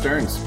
[0.00, 0.42] Stearns.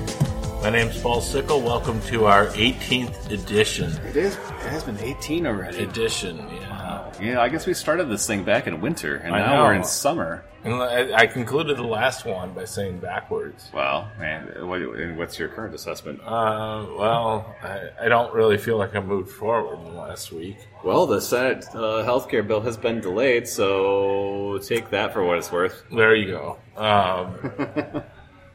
[0.64, 1.62] My name's Paul Sickle.
[1.62, 3.92] Welcome to our 18th edition.
[4.08, 4.34] It is.
[4.34, 4.40] It
[4.72, 5.84] has been 18 already.
[5.84, 7.12] Edition, yeah.
[7.22, 9.64] Yeah, I guess we started this thing back in winter, and I now know.
[9.66, 10.44] we're in summer.
[10.64, 13.70] And I, I concluded the last one by saying backwards.
[13.72, 16.22] Well, man, what, and what's your current assessment?
[16.22, 20.58] Uh, well, I, I don't really feel like I moved forward in the last week.
[20.84, 25.52] Well, the Senate uh, healthcare bill has been delayed, so take that for what it's
[25.52, 25.84] worth.
[25.92, 26.58] There you go.
[26.76, 28.04] Um,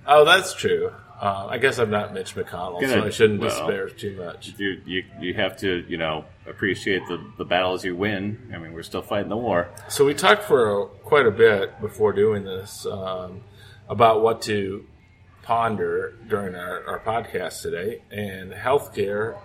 [0.08, 0.92] oh, that's true.
[1.20, 3.50] Uh, I guess I'm not Mitch McConnell, so I shouldn't Well.
[3.50, 4.54] despair too much.
[4.56, 8.52] You, you you have to you know appreciate the, the battles you win.
[8.54, 9.68] I mean, we're still fighting the war.
[9.88, 13.40] So we talked for quite a bit before doing this um,
[13.88, 14.84] about what to
[15.42, 19.38] ponder during our, our podcast today, and healthcare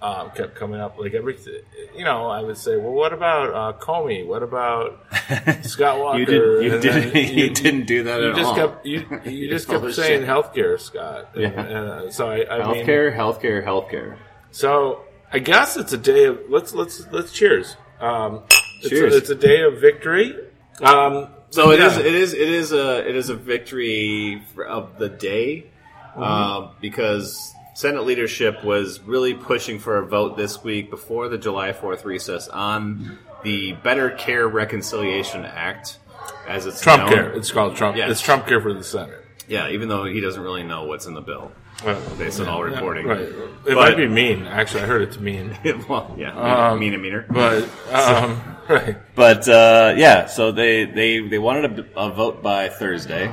[0.00, 0.98] um, kept coming up.
[0.98, 1.60] Like everything,
[1.96, 4.26] you know, I would say, well, what about uh, Comey?
[4.26, 5.00] What about
[5.62, 6.18] Scott Walker?
[6.20, 8.54] You did, you, didn't, then you, didn't do that You at just all.
[8.54, 10.28] kept you, you just kept saying shit.
[10.28, 11.30] healthcare, Scott.
[11.34, 11.48] And, Yeah.
[11.60, 14.16] and, uh, so I, I mean, healthcare, healthcare, healthcare.
[14.50, 17.76] so I guess it's a day of let's let's let's cheers.
[18.00, 18.42] Um,
[18.80, 19.14] it's Cheers.
[19.14, 20.34] A, it's a day of victory.
[20.80, 21.86] Um, So it yeah.
[21.88, 21.96] is.
[21.98, 22.32] It is.
[22.34, 23.08] It is a.
[23.08, 25.66] It is a victory of the day,
[26.14, 31.72] uh, because Senate leadership was really pushing for a vote this week before the July
[31.72, 36.00] Fourth recess on the Better Care Reconciliation Act,
[36.48, 37.12] as it's Trump known.
[37.12, 37.30] care.
[37.34, 37.96] It's called Trump.
[37.96, 38.10] Yes.
[38.10, 39.24] It's Trump care for the Senate.
[39.46, 41.52] Yeah, even though he doesn't really know what's in the bill
[42.18, 43.06] based on all reporting.
[43.06, 43.20] Right.
[43.20, 44.48] It But- might be mean.
[44.48, 45.56] Actually, I heard it's mean.
[45.88, 47.26] well, yeah, Um, mean and meaner.
[47.30, 48.96] But um, right.
[49.14, 53.32] But uh, yeah, so they they they wanted a, a vote by Thursday.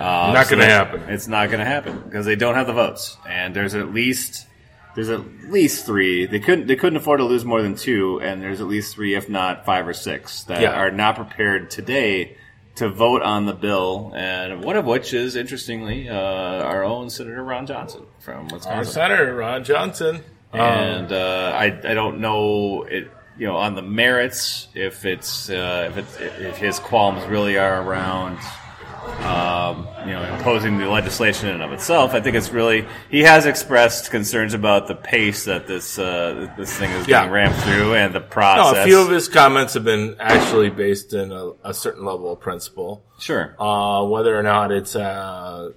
[0.00, 1.02] Uh, Not so gonna happen.
[1.08, 4.46] It's not going to happen because they don't have the votes, and there's at least
[4.94, 6.26] there's at least three.
[6.26, 9.14] They couldn't they couldn't afford to lose more than two, and there's at least three,
[9.14, 10.70] if not five or six, that Yeah.
[10.72, 12.36] are not prepared today
[12.76, 17.44] to vote on the bill, and one of which is interestingly uh, our own Senator
[17.44, 18.92] Ron Johnson from Our Wisconsin.
[18.92, 20.22] Senator Ron Johnson.
[20.52, 25.50] Um, and uh, I I don't know it you know on the merits if it's
[25.50, 28.38] uh, if it's, if his qualms really are around
[29.20, 32.14] um, you know imposing the legislation in and of itself.
[32.14, 36.76] I think it's really he has expressed concerns about the pace that this uh, this
[36.76, 37.22] thing is Yeah.
[37.22, 38.84] being ramped through and the no, process.
[38.84, 42.40] a few of his comments have been actually based in a, a certain level of
[42.40, 43.02] principle.
[43.18, 43.54] sure.
[43.58, 45.70] uh, whether or not it's uh,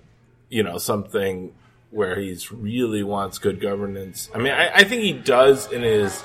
[0.50, 1.54] you know something
[1.92, 4.30] where he's really wants good governance.
[4.34, 6.22] I mean, I, I think he does in his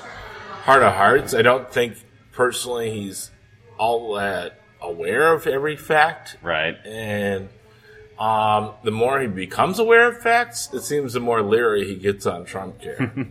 [0.63, 1.33] heart of hearts.
[1.35, 1.95] I don't think
[2.31, 3.29] personally he's
[3.77, 6.75] all that aware of every fact, Right.
[6.85, 7.49] and
[8.17, 12.25] um, the more he becomes aware of facts, it seems the more leery he gets
[12.25, 13.13] on Trump care.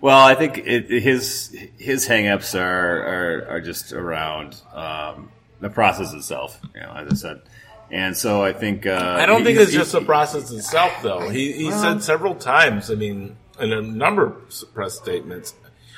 [0.00, 5.28] Well, I think it, his his hangups are, are are just around um,
[5.58, 6.56] the process itself.
[6.72, 7.42] You know, as I said,
[7.90, 11.28] and so I think uh, I don't think it's just the process itself, though.
[11.28, 12.92] He he said several times.
[12.92, 15.52] I mean, in a number of press statements,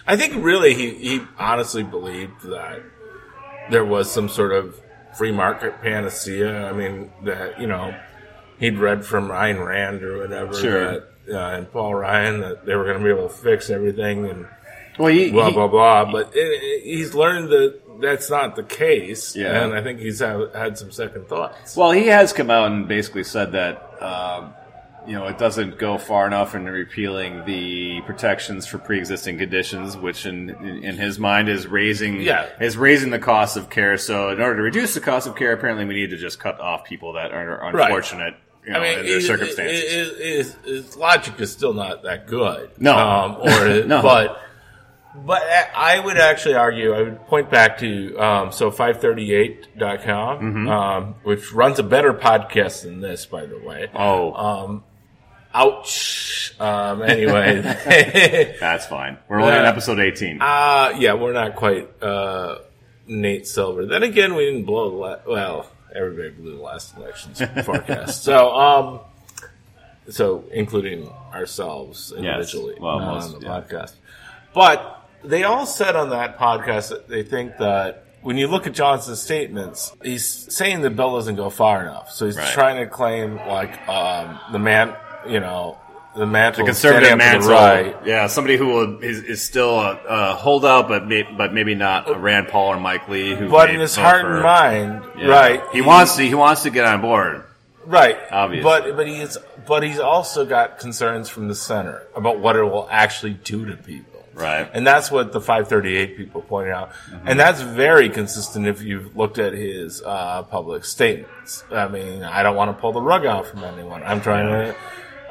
[0.06, 2.80] I think really he he honestly believed that
[3.70, 4.78] there was some sort of
[5.16, 6.68] free market panacea.
[6.68, 7.94] I mean, that you know
[8.58, 10.84] he'd read from Ayn Rand or whatever, Sure.
[10.92, 14.26] that, uh, and Paul Ryan that they were going to be able to fix everything
[14.26, 14.46] and
[14.98, 16.10] well, he, blah he- blah blah.
[16.10, 19.62] But it, it- he's learned that that's not the case, Yeah.
[19.62, 21.76] and I think he's have, had some second thoughts.
[21.76, 23.89] Well, he has come out and basically said that
[25.06, 30.26] you know it doesn't go far enough in repealing the protections for pre-existing conditions, which
[30.26, 30.50] in
[30.84, 32.46] in his mind is raising Yeah.
[32.60, 33.96] is raising the cost of care.
[33.96, 36.60] So in order to reduce the cost of care, apparently we need to just cut
[36.60, 37.86] off people that are Right.
[37.86, 38.34] unfortunate.
[38.66, 39.90] You know, in their his- circumstances.
[39.90, 42.70] His, his- his logic is still not that good.
[42.78, 42.94] No.
[42.96, 44.02] um, or No.
[44.02, 44.38] but
[45.24, 45.42] but
[45.74, 46.92] I would actually argue.
[46.94, 50.68] I would point back to um, so 538.com, Mm-hmm.
[50.68, 53.88] um, which runs a better podcast than this, by the way.
[53.94, 54.84] oh, Um,
[55.54, 56.54] ouch.
[56.60, 57.60] Um, anyway,
[58.60, 59.18] that's fine.
[59.28, 60.40] We're only on uh, episode eighteen.
[60.40, 62.58] uh, yeah, we're not quite uh,
[63.06, 63.86] Nate Silver.
[63.86, 65.70] Then again, we didn't blow the la- well.
[65.94, 68.22] Everybody blew the last election's forecast.
[68.22, 69.00] So, um,
[70.08, 73.60] so including ourselves individually Well, not most- on the yeah.
[73.60, 73.94] podcast.
[74.54, 78.72] But they all said on that podcast that they think that when you look at
[78.74, 82.10] Johnson's statements, he's saying the bill doesn't go far enough.
[82.12, 82.52] So he's Right.
[82.52, 84.94] trying to claim like um, the man,
[85.28, 85.78] you know,
[86.16, 87.96] the mantle, the conservative mantle, the right.
[88.04, 92.10] yeah, somebody who will, is, is still a, a holdout, but may, but maybe not
[92.10, 93.34] a Rand Paul or Mike Lee.
[93.36, 95.28] Who But in his heart for- and mind, Yeah.
[95.28, 95.62] right?
[95.72, 96.22] He wants to.
[96.24, 97.44] He wants to get on board.
[97.86, 98.64] right, Obviously.
[98.64, 102.88] But but he's but he's also got concerns from the center about what it will
[102.90, 104.06] actually do to people.
[104.34, 104.70] Right.
[104.72, 106.92] And that's what the 538 people pointed out.
[107.26, 111.62] And that's very consistent if you've looked at his uh, public statements.
[111.70, 114.02] I mean, I don't want to pull the rug out from anyone.
[114.02, 114.76] I'm trying to.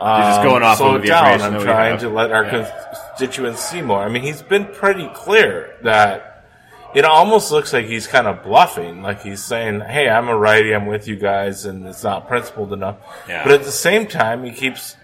[0.01, 1.41] Um, just going off slow of it the down.
[1.41, 2.71] I'm trying to let our Yeah.
[3.15, 4.01] constituents see more.
[4.01, 6.45] I mean, he's been pretty clear that
[6.93, 10.73] it almost looks like he's kind of bluffing, like he's saying, "Hey, I'm a righty,
[10.73, 12.95] I'm with you guys, and it's not principled enough."
[13.27, 13.43] Yeah.
[13.43, 14.95] But at the same time, he keeps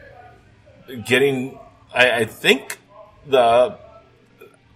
[1.05, 1.59] getting.
[1.93, 2.79] I, I think
[3.27, 3.77] the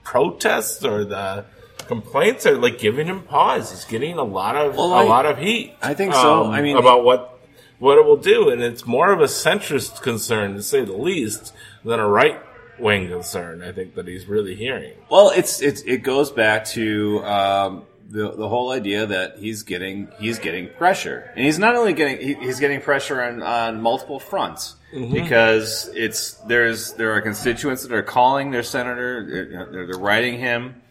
[0.03, 1.45] protests or the
[1.87, 3.71] complaints are like giving him pause.
[3.71, 5.75] He's getting a lot of Well, a I- lot of heat.
[5.81, 6.43] I think so.
[6.45, 7.38] um, I mean- about what
[7.79, 11.53] what it will do, and it's more of a centrist concern, to say the least,
[11.83, 12.39] than a right
[12.77, 13.61] wing concern.
[13.61, 14.93] I think that he's really hearing.
[15.09, 20.09] Well, it's it's it goes back to um, the the whole idea that he's getting
[20.19, 24.19] he's getting pressure, and he's not only getting he, he's getting pressure on, on multiple
[24.19, 24.75] fronts
[25.13, 30.39] because it's there's there are constituents that are calling their senator, they're, they're, they're writing
[30.39, 30.81] him.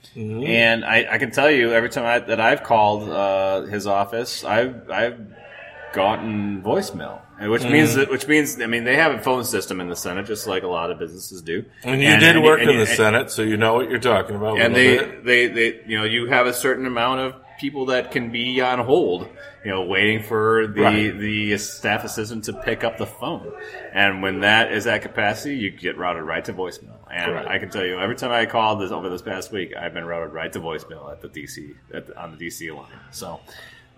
[0.49, 4.43] And I, I can tell you, every time I, that I've called uh, his office,
[4.45, 5.19] I've I've
[5.99, 7.73] gotten voicemail, and which mm.
[7.73, 10.47] means that which means I mean they have a phone system in the Senate, just
[10.47, 11.65] like a lot of businesses do.
[11.83, 14.37] And you did work and- in the and- Senate, so you know what you're talking
[14.37, 14.61] about.
[14.61, 15.25] and they, bit.
[15.25, 18.79] they, they, you know, you have a certain amount of people that can be on
[18.79, 19.29] hold,
[19.65, 21.19] you know, waiting for the Right.
[21.19, 23.53] the staff assistant to pick up the phone.
[23.93, 26.99] And when that is at capacity, you get routed right to voicemail.
[27.11, 27.49] And Correct.
[27.49, 30.05] I can tell you, every time I called this over this past week, I've been
[30.05, 32.87] routed right to voicemail at the DC at the, on the DC line.
[33.11, 33.41] So,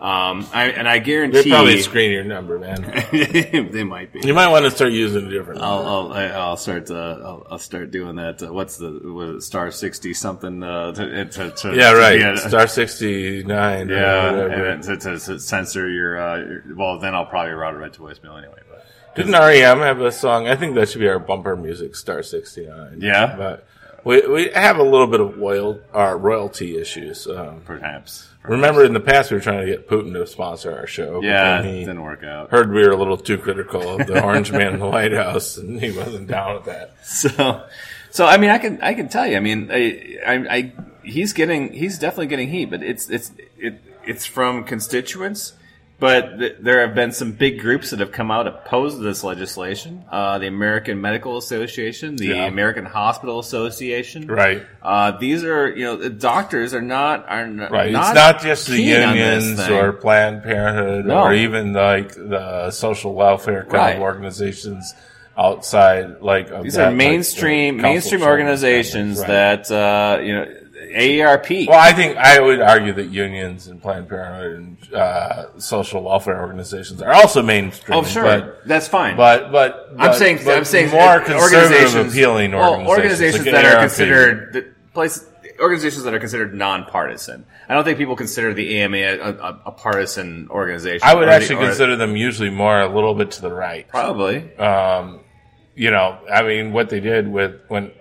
[0.01, 2.81] um, I, and I guarantee They probably screen your number, man.
[3.13, 4.21] they might be.
[4.27, 5.61] You might want to start using a different.
[5.61, 5.87] I'll.
[5.87, 8.43] I'll, I'll start uh, I'll, I'll start doing that.
[8.43, 10.63] Uh, what's the what star sixty something?
[10.63, 12.19] Uh, to, to, to, yeah, right.
[12.19, 13.91] a- Star sixty nine.
[13.91, 16.63] yeah, and to, to, to censor your, uh, your.
[16.75, 18.61] Well, then I'll probably route it right to voicemail anyway.
[18.71, 18.87] But
[19.17, 20.49] Didn't REM have a song?
[20.49, 23.01] I think that should be our bumper music, Star 69.
[23.03, 23.37] Yeah?
[23.37, 23.67] But
[24.05, 27.27] we, we have a little bit of royal, uh, royalty issues.
[27.27, 28.29] Um, perhaps.
[28.43, 31.23] remember in the past we were trying to get Putin to sponsor our show.
[31.23, 32.51] Yeah, he didn't work out.
[32.51, 35.57] heard we were a little too critical of the orange man in the White House
[35.57, 36.95] and he wasn't down with that.
[37.05, 37.67] So,
[38.11, 39.37] so I mean, I can I can tell you.
[39.37, 43.81] I mean, I, I, I he's getting he's definitely getting heat, but it's it's it
[44.05, 45.53] it's from constituents.
[46.01, 49.23] But th- there have been some big groups that have come out opposed to this
[49.23, 50.03] legislation.
[50.11, 52.47] Uh, the American Medical Association, the Yeah.
[52.47, 54.27] American Hospital Association.
[54.27, 54.63] Right.
[54.83, 57.93] Uh, these are you know the doctors are not are n- Right.
[57.93, 61.19] Not it's not just the keen on this unions or Planned Parenthood No.
[61.21, 63.97] or even like the social welfare kind Right.
[63.97, 64.95] of organizations
[65.39, 69.29] outside like These are mainstream Council mainstream organizations Right.
[69.29, 70.47] that uh, you know
[70.91, 71.69] AARP.
[71.69, 76.41] Well, I think I would argue that unions and Planned Parenthood and uh, social welfare
[76.41, 77.99] organizations are also mainstream.
[77.99, 79.17] oh, sure, but that's fine.
[79.17, 83.55] but but, I'm saying but I'm saying more conservative, organizations- appealing well, organizations, organizations like
[83.55, 85.27] that are considered the place
[85.61, 87.45] organizations that are considered nonpartisan.
[87.69, 91.01] I don't think people consider the AMA a, a, a partisan organization.
[91.03, 93.87] I would the- actually or- consider them usually more a little bit to the right.
[93.89, 94.57] probably.
[94.57, 95.21] Um,
[95.75, 97.93] you know, I mean, what they did with when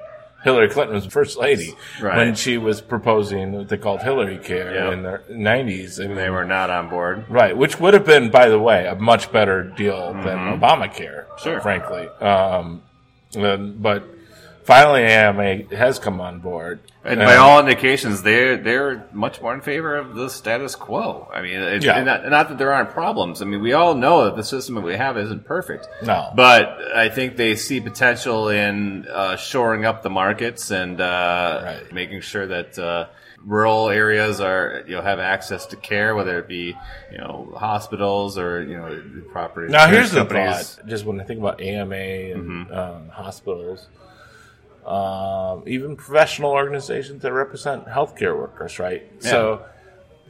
[0.43, 2.15] Hillary Clinton was first lady, Right.
[2.17, 4.91] when she was proposing what they called Hillary Care Yeah.
[4.93, 7.25] in the nineties, I mean, They were not on board.
[7.29, 11.43] Right, which would have been, by the way, a much better deal than Obamacare, Mm-hmm.
[11.43, 11.59] Sure.
[11.61, 12.07] frankly.
[12.21, 12.81] Um,
[13.35, 14.03] but
[14.69, 16.79] finally, AMA has come on board.
[17.03, 21.27] And by all indications, they're they're much more in favor of the status quo.
[21.33, 22.03] I mean, it's, Yeah.
[22.03, 23.41] not, not that there aren't problems.
[23.41, 25.87] I mean, we all know that the system that we have isn't perfect.
[26.03, 26.31] No.
[26.35, 31.93] but I think they see potential in uh, shoring up the markets and uh, Right.
[31.93, 33.07] making sure that uh,
[33.45, 36.75] rural areas are you know have access to care, whether it be
[37.13, 39.71] you know hospitals or you know property.
[39.71, 40.75] Now, here's the companies.
[40.75, 40.87] thought.
[40.87, 42.73] Just when I think about AMA and Mm-hmm.
[42.77, 43.87] um, hospitals,
[44.89, 49.03] um, even professional organizations that represent healthcare workers, right?
[49.19, 49.63] So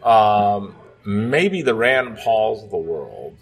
[0.03, 0.75] um,
[1.05, 3.35] maybe the Rand Pauls of the world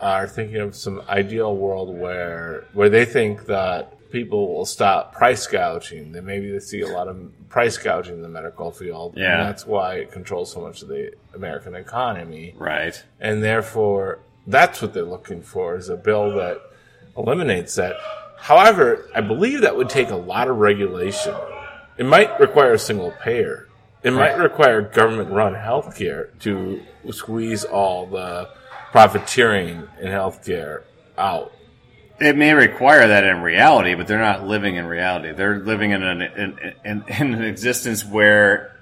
[0.00, 5.46] are thinking of some ideal world where where they think that people will stop price
[5.46, 6.12] gouging.
[6.12, 7.16] That maybe they see a lot of
[7.48, 9.38] price gouging in the medical field, Yeah.
[9.38, 13.02] and that's why it controls so much of the American economy Right.
[13.20, 16.60] and therefore that's what they're looking for is a bill that
[17.16, 17.96] eliminates that.
[18.40, 21.34] However, I believe that would take a lot of regulation.
[21.98, 23.68] It might require a single payer.
[24.02, 26.80] It might require government-run healthcare to
[27.10, 28.48] squeeze all the
[28.92, 30.84] profiteering in healthcare
[31.18, 31.52] out.
[32.18, 35.32] It may require that in reality, but they're not living in reality.
[35.32, 38.76] They're living in an in, in, in an existence where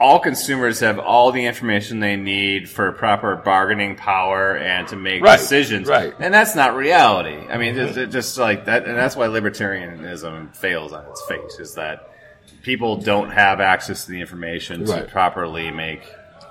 [0.00, 5.22] all consumers have all the information they need for proper bargaining power and to make
[5.22, 5.88] Right, decisions.
[5.88, 6.14] right.
[6.20, 7.36] And that's not reality.
[7.48, 7.88] I mean, mm-hmm.
[7.88, 11.58] it's, it's just like that, and that's why libertarianism fails on its face.
[11.58, 12.12] Is that
[12.62, 16.02] people don't have access to the information to properly make.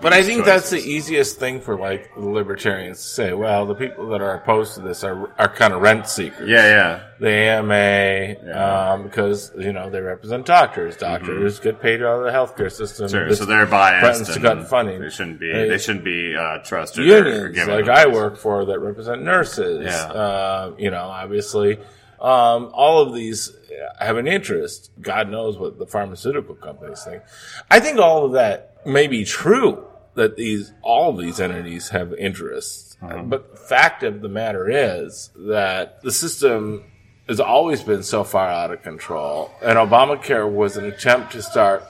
[0.02, 3.34] But I think that's the easiest thing for like libertarians to say.
[3.34, 6.48] Well, the people that are opposed to this are are kind of rent seekers.
[6.50, 7.04] Yeah, yeah.
[7.20, 8.36] the AMA, Yeah.
[8.36, 8.92] Mm-hmm.
[9.02, 10.98] um, because you know they represent doctors.
[10.98, 13.08] Doctors get paid out of the healthcare system.
[13.10, 14.26] Sure, so they're biased.
[14.28, 15.02] to and cut funding.
[15.02, 15.52] They shouldn't be.
[15.52, 17.06] Uh, They shouldn't be uh, trusted.
[17.06, 17.88] unions like.
[17.90, 19.86] I work for that represent nurses.
[19.86, 20.06] Yeah.
[20.06, 21.78] Uh, you know, obviously,
[22.20, 23.52] um, all of these
[24.00, 24.92] have an interest.
[25.02, 27.24] God knows what the pharmaceutical companies think.
[27.70, 29.84] I think all of that may be true
[30.16, 33.22] that these all these entities have interests, Uh-huh.
[33.24, 36.84] but the fact of the matter is that the system
[37.28, 41.84] has always been so far out of control, and Obamacare was an attempt to start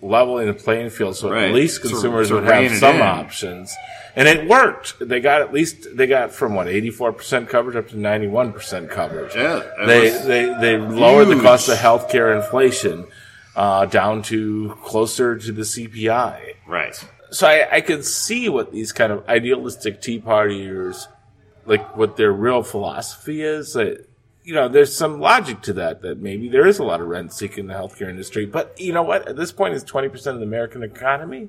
[0.00, 1.48] leveling the playing field so Right.
[1.48, 3.02] at least consumers to would have some in.
[3.02, 3.74] options.
[4.16, 4.94] And it worked.
[5.00, 8.28] They got at least they got from what eighty four percent coverage up to ninety
[8.28, 9.34] one percent coverage.
[9.34, 13.06] Yeah, they they they lowered the cost of healthcare inflation
[13.56, 16.54] uh, down to closer to the CPI.
[16.66, 16.94] Right.
[17.30, 21.06] So I, I could see what these kind of idealistic Tea Partiers,
[21.66, 23.72] like what their real philosophy is.
[23.74, 24.06] That,
[24.44, 26.02] you know, there's some logic to that.
[26.02, 28.46] That maybe there is a lot of rent seeking in the healthcare industry.
[28.46, 29.26] But you know what?
[29.28, 31.48] At this point, it's twenty percent of the American economy,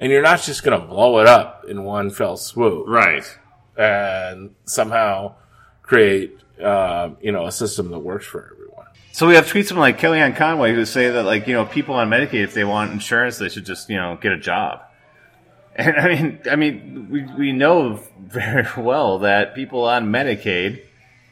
[0.00, 3.24] and you're not just going to blow it up in one fell swoop Right.
[3.76, 5.34] and somehow
[5.82, 8.86] create, um, you know, a system that works for everyone.
[9.12, 11.94] So we have tweets from like Kellyanne Conway who say that like you know people
[11.94, 14.80] on Medicaid if they want insurance they should just you know get a job.
[15.74, 20.82] And I mean I mean we we know very well that people on Medicaid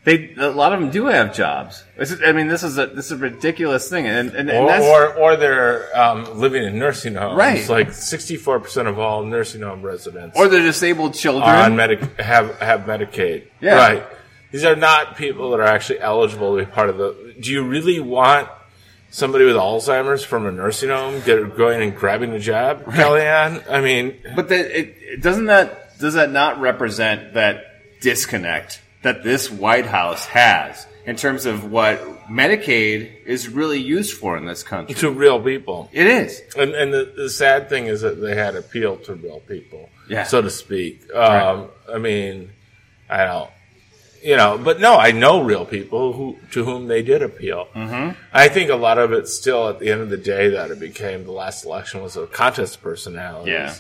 [0.04, 1.84] they a lot of them do have jobs.
[1.98, 4.66] Is, I mean this is a this is a ridiculous thing and and, and Or,
[4.66, 7.36] that's or, or they're um, living in nursing homes.
[7.36, 7.68] Right.
[7.68, 11.54] Like 64% of all nursing home residents or they're disabled children.
[11.54, 13.48] on medic have have Medicaid.
[13.60, 13.76] Yeah.
[13.76, 14.06] Right.
[14.52, 17.29] These are not people that are actually eligible to be part of the.
[17.40, 18.48] Do you really want
[19.10, 23.64] somebody with Alzheimer's from a nursing home get going and grabbing a job, Kellyanne?
[23.70, 27.64] I mean, But that it, doesn't that does that not represent that
[28.00, 34.36] disconnect that this White House has in terms of what Medicaid is really used for
[34.36, 34.94] in this country?
[34.96, 35.88] to real people.
[35.92, 36.40] It is.
[36.56, 40.24] And, and the, the sad thing is that they had appeal to real people, Yeah.
[40.24, 41.12] so to speak.
[41.14, 42.50] Um, I mean,
[43.08, 43.50] I don't,
[44.22, 47.68] you know, but no, I know real people who to whom they did appeal.
[47.74, 48.18] Mm-hmm.
[48.32, 50.78] I think a lot of it still, at the end of the day, that it
[50.80, 53.74] became the last election was a contest of personalities, Yeah.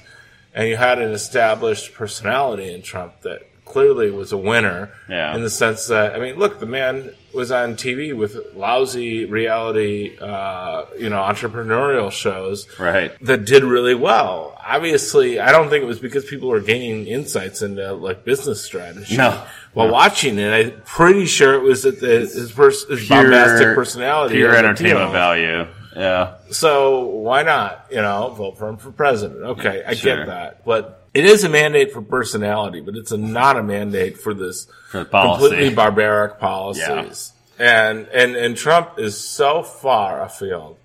[0.54, 4.90] and you had an established personality in Trump that clearly was a winner.
[5.08, 5.34] Yeah.
[5.34, 10.16] In the sense that, I mean, look, the man was on TV with lousy reality,
[10.20, 13.12] uh, you know, entrepreneurial shows Right.
[13.24, 14.56] that did really well.
[14.66, 19.16] Obviously, I don't think it was because people were gaining insights into like business strategy.
[19.16, 19.40] No.
[19.74, 19.92] While No.
[19.92, 24.54] watching it, I'm pretty sure it was that the, his, pers- his bombastic personality, pure
[24.56, 25.66] entertainment value.
[25.96, 26.34] Yeah.
[26.50, 27.86] So why not?
[27.90, 29.42] You know, vote for him for president.
[29.42, 30.16] Okay, I Sure.
[30.18, 34.18] get that, but it is a mandate for personality, but it's a, not a mandate
[34.18, 37.32] for this For completely barbaric policies.
[37.58, 40.76] And and and Trump is so far afield.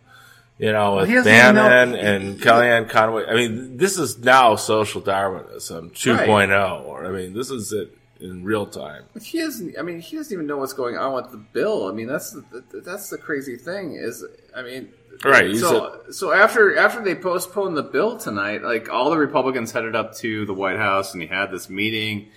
[0.58, 3.26] You know, with he Bannon know- and Kellyanne Conway.
[3.28, 6.86] I mean, this is now social Darwinism 2.0.
[6.86, 9.04] Or I mean, this is it in real time.
[9.22, 9.78] He doesn't.
[9.78, 11.88] I mean, he doesn't even know what's going on with the bill.
[11.88, 13.96] I mean, that's the, that's the crazy thing.
[13.96, 14.24] Is
[14.56, 14.92] I mean,
[15.24, 19.96] Right, So so after after they postponed the bill tonight, like all the Republicans headed
[19.96, 22.30] up to the White House and he had this meeting,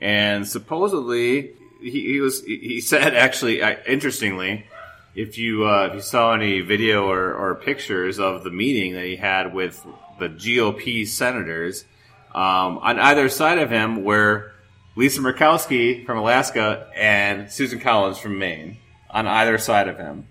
[0.00, 4.66] and supposedly he, he was he said actually uh, interestingly.
[5.14, 9.04] If you uh, if you saw any video or, or pictures of the meeting that
[9.04, 9.86] he had with
[10.18, 11.84] the GOP senators,
[12.34, 14.52] um, on either side of him were
[14.96, 18.78] Lisa Murkowski from Alaska and Susan Collins from Maine
[19.10, 20.26] on either side of him.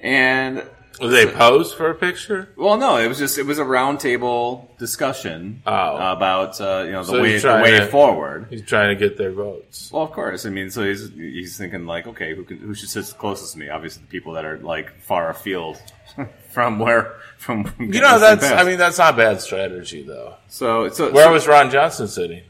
[0.00, 0.62] And
[1.00, 2.50] Did They posed for a picture.
[2.56, 5.96] well, no, it was just it was a roundtable discussion Oh.
[6.12, 8.46] about uh, you know the So way he's the trying way to- forward.
[8.50, 9.90] He's trying to get their votes.
[9.92, 10.44] Well, of course.
[10.44, 13.58] I mean, so he's he's thinking like, okay, who can, who should sit closest to
[13.58, 13.68] me?
[13.70, 15.80] Obviously, the people that are like far afield
[16.50, 17.64] from where from.
[17.64, 18.44] from You know, that's.
[18.44, 20.34] I mean, that's not bad strategy, though.
[20.48, 22.42] so so Where so, was Ron Johnson sitting?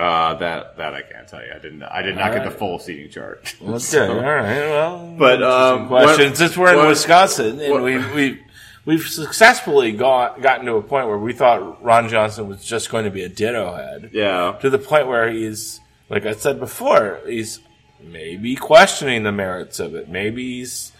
[0.00, 1.52] Uh, that that I can't tell you.
[1.54, 1.82] I didn't.
[1.82, 3.54] I did not All get the full seating chart.
[3.62, 4.58] Okay, all right.
[4.68, 6.28] Well, But, um, question.
[6.30, 8.40] what- Since we're in what- Wisconsin and what- we we
[8.86, 13.04] we've successfully got, gotten to a point where we thought Ron Johnson was just going
[13.04, 14.56] to be a ditto head, Yeah.
[14.62, 17.60] to the point where he's like I said before, he's
[18.02, 20.08] maybe questioning the merits of it.
[20.08, 20.92] Maybe he's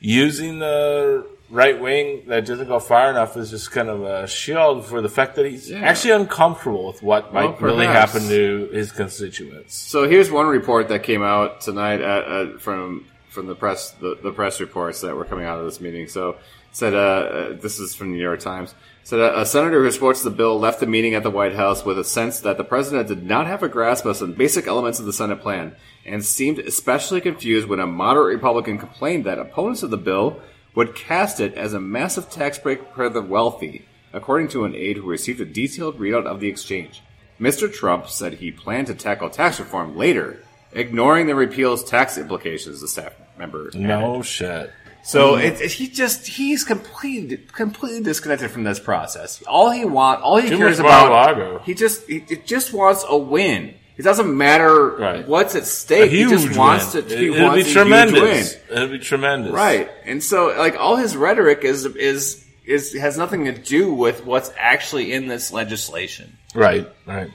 [0.00, 4.84] using the right wing that doesn't go far enough is just kind of a shield
[4.84, 5.78] for the fact that he's Yeah.
[5.80, 9.74] actually uncomfortable with what Well, might really happen to his constituents.
[9.74, 14.32] So here's one report that came out tonight at, from from the press the, the
[14.32, 16.08] press reports that were coming out of this meeting.
[16.08, 16.36] So
[16.72, 19.90] said, uh, uh, this is from the New York Times, said uh, a senator who
[19.90, 22.64] supports the bill left the meeting at the White House with a sense that the
[22.64, 25.74] president did not have a grasp of some basic elements of the Senate plan
[26.04, 30.40] and seemed especially confused when a moderate Republican complained that opponents of the bill
[30.74, 34.96] would cast it as a massive tax break for the wealthy, according to an aide
[34.98, 37.02] who received a detailed readout of the exchange.
[37.40, 37.72] Mr.
[37.72, 42.88] Trump said he planned to tackle tax reform later, ignoring the repeal's tax implications, the
[42.88, 43.80] staff member added.
[43.80, 44.72] No shit.
[45.04, 49.42] So it, it- he just he's completely completely disconnected from this process.
[49.44, 51.60] All he want, all he Too cares about, Mar-a-Lago.
[51.60, 53.74] he just he, it just wants a win.
[53.98, 55.26] It doesn't matter Right.
[55.28, 56.10] what's at stake.
[56.12, 57.04] He just wants win.
[57.08, 57.16] to.
[57.18, 58.56] He It- It'll wants be tremendous.
[58.70, 59.52] It'll be tremendous.
[59.52, 64.24] Right, and so like all his rhetoric is is is has nothing to do with
[64.24, 66.36] what's actually in this legislation.
[66.54, 66.86] Right.
[67.06, 67.30] Right.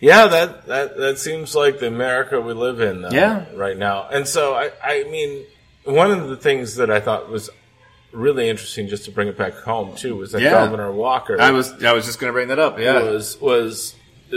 [0.00, 3.02] Yeah, that, that that seems like the America we live in.
[3.02, 3.44] Though, Yeah.
[3.54, 5.44] Right now, and so I I mean,
[5.84, 7.48] one of the things that I thought was
[8.10, 10.50] really interesting, just to bring it back home too, was that Yeah.
[10.50, 11.40] Governor Walker.
[11.40, 12.78] I was I was just going to bring that up.
[12.80, 13.94] Yeah, was was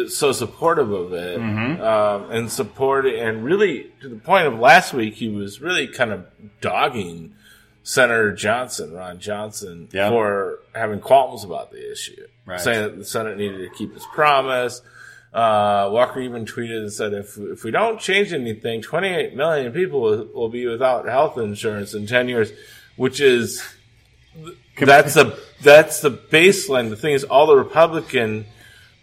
[0.10, 1.82] so supportive of it Mm-hmm.
[1.82, 6.12] um, and support and really to the point of last week he was really kind
[6.12, 6.26] of
[6.62, 7.34] dogging
[7.84, 10.10] Senator Johnson, Ron Johnson, Yeah.
[10.10, 12.60] for having qualms about the issue, Right.
[12.60, 14.82] saying that the Senate needed to keep its promise.
[15.34, 20.00] Uh, Walker even tweeted and said, "If if we don't change anything, 28 million people
[20.02, 22.52] will, will be without health insurance in 10 years,"
[22.96, 23.62] which is
[24.80, 26.90] that's the that's the baseline.
[26.90, 28.46] The thing is, all the Republican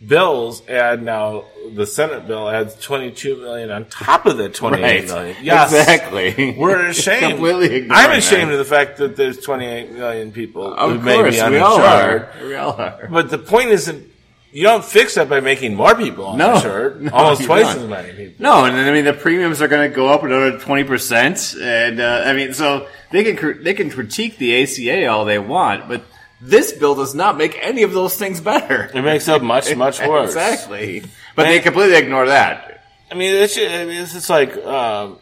[0.06, 1.44] bills add now.
[1.74, 5.06] The Senate bill adds twenty two million on top of the twenty eight Right.
[5.08, 5.36] million.
[5.42, 6.54] Yes, exactly.
[6.58, 7.40] We're ashamed.
[7.40, 8.52] I'm ashamed that.
[8.52, 11.80] of the fact that there's 28 million people Of who may course, be we all
[11.80, 12.30] are.
[12.42, 13.08] We all are.
[13.10, 14.10] But the point isn't.
[14.54, 16.50] You don't fix that by making more people No.
[16.50, 17.00] uninsured.
[17.04, 17.84] No, Almost twice don't.
[17.84, 18.34] as many people.
[18.42, 21.54] No, and then, I mean the premiums are going to go up another twenty percent,
[21.58, 25.88] and uh, I mean so they can they can critique the ACA all they want,
[25.88, 26.02] but
[26.44, 28.90] this bill does not make any of those things better.
[28.92, 30.30] It makes it much much worse.
[30.30, 31.04] exactly,
[31.36, 32.84] but they completely ignore that.
[33.10, 35.18] I mean, it's, I mean, it's just like um,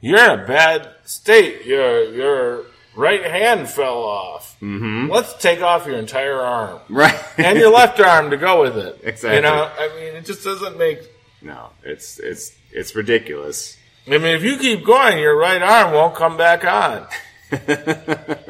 [0.00, 1.64] you're in a bad state.
[1.64, 2.64] Your your
[2.96, 4.56] right hand fell off.
[4.62, 5.10] Mm-hmm.
[5.10, 7.18] Let's take off your entire arm Right.
[7.38, 9.00] and your left arm to go with it.
[9.02, 9.36] Exactly.
[9.36, 11.00] You know, I mean, it just doesn't make.
[11.42, 13.76] no, it's it's it's ridiculous.
[14.06, 17.06] I mean, if you keep going, your right arm won't come back on.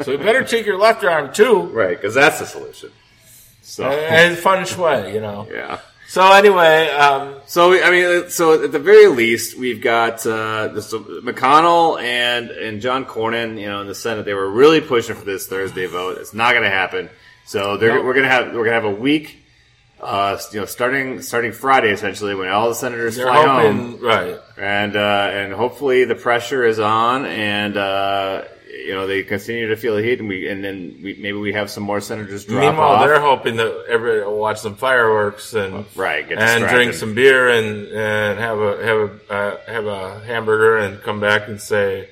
[0.02, 1.62] so you better take your left arm too.
[1.62, 2.90] Right, because that's the solution.
[3.62, 5.48] So And fun way, you know.
[5.50, 5.80] yeah.
[6.06, 10.92] So anyway, um, So I mean, so at the very least, we've got uh, this,
[10.92, 13.58] McConnell and and John Cornyn.
[13.58, 16.18] You know, in the Senate, they were really pushing for this Thursday vote.
[16.18, 17.08] It's not going to happen.
[17.46, 18.04] So they're, Nope.
[18.04, 19.40] we're going to have we're going to have a week.
[20.00, 24.00] Uh, you know, starting starting Friday essentially, when all the senators they're fly hoping home,
[24.02, 24.38] right.
[24.58, 28.44] and uh, and hopefully the pressure is on, and uh,
[28.84, 31.52] you know they continue to feel the heat, and we and then we, maybe we
[31.54, 33.06] have some more senators drop Meanwhile, off.
[33.06, 37.88] they're hoping that everybody will watch some fireworks and Right, and drink some beer and
[37.88, 42.08] and have a have a uh, have a hamburger and come back and say,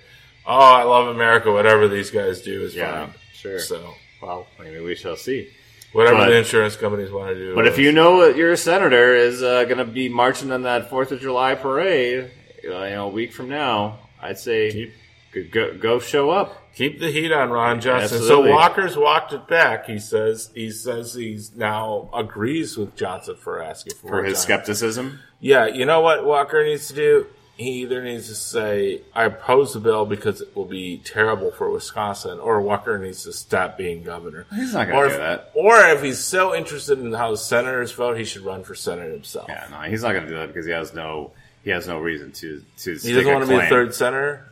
[0.47, 3.15] "Oh, I love America." Whatever these guys do is Yeah, fine.
[3.35, 3.59] sure.
[3.59, 5.49] So well, maybe we shall see.
[5.93, 7.55] whatever But- the insurance companies want to do.
[7.55, 10.89] But if you know that your senator is uh, going to be marching on that
[10.89, 12.31] Fourth of July parade,
[12.65, 14.95] uh, you know, a week from now, I'd say Keep-
[15.33, 16.75] go, go show up.
[16.75, 18.19] keep the heat on Ron Johnson.
[18.19, 18.51] Absolutely.
[18.51, 19.87] So Walker's walked it back.
[19.87, 25.21] He says he says he's now agrees with Johnson for asking for, for his skepticism.
[25.41, 27.27] Yeah, you know what Walker needs to do?
[27.57, 31.71] He either needs to say, I oppose the bill because it will be terrible for
[31.71, 34.47] Wisconsin, or Walker needs to stop being governor.
[34.55, 35.51] He's not gonna or do if, that.
[35.55, 39.47] Or if he's so interested in how senators vote, he should run for senator himself.
[39.49, 42.01] Yeah, no, he's not going to do that because he has no he has no
[42.01, 42.95] reason to to.
[42.97, 44.49] He doesn't want to be a third senator?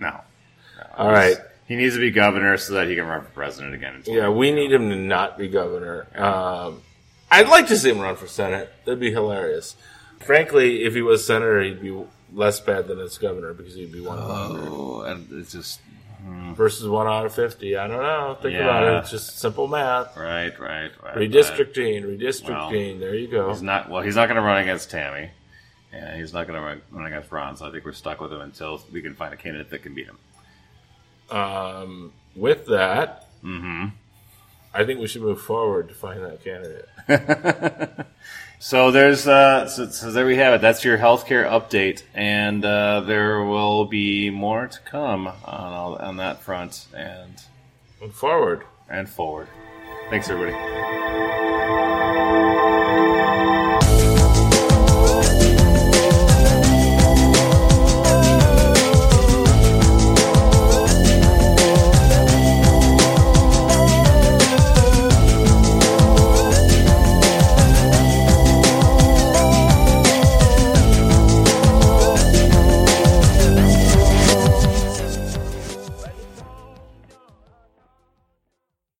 [0.00, 0.08] No.
[0.78, 1.36] no All right.
[1.66, 4.02] He needs to be governor so that he can run for president again.
[4.06, 6.06] Yeah, we need him to not be governor.
[6.14, 6.82] Um,
[7.30, 8.72] I'd like to see him run for senate.
[8.84, 9.74] That'd be hilarious.
[10.20, 14.00] Frankly, if he was senator, he'd be less bad than as governor because he'd be
[14.00, 15.80] one of Oh, and it's just
[16.54, 17.76] versus one out of 50.
[17.76, 18.36] I don't know.
[18.40, 18.62] Think Yeah.
[18.64, 18.98] about it.
[19.00, 20.16] It's just simple math.
[20.16, 21.16] right, right, right.
[21.16, 23.00] Redistricting, redistricting.
[23.00, 23.50] there you go.
[23.50, 24.02] He's not well.
[24.02, 25.30] He's not going to run against Tammy,
[25.92, 27.56] and he's not going to run, against Ron.
[27.56, 29.94] So I think we're stuck with him until we can find a candidate that can
[29.94, 30.18] beat him.
[31.36, 33.88] Um, with that, Mm-hmm.
[34.74, 38.06] I think we should move forward to find that candidate.
[38.58, 40.60] So there's uh, so, so there we have it.
[40.62, 46.16] That's your healthcare update, and uh, there will be more to come on all, on
[46.16, 47.34] that front and
[48.00, 48.64] Move forward.
[48.88, 49.48] and forward.
[50.08, 50.56] Thanks, everybody.